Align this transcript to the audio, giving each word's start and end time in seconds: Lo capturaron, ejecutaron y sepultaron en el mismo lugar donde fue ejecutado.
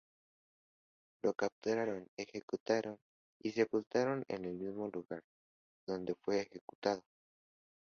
Lo 1.23 1.35
capturaron, 1.35 2.07
ejecutaron 2.17 2.97
y 3.39 3.51
sepultaron 3.51 4.25
en 4.29 4.45
el 4.45 4.55
mismo 4.55 4.87
lugar 4.87 5.21
donde 5.87 6.15
fue 6.15 6.41
ejecutado. 6.41 7.03